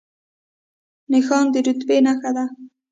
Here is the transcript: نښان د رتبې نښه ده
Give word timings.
نښان 1.11 1.45
د 1.53 1.55
رتبې 1.65 1.97
نښه 2.05 2.31
ده 2.35 2.45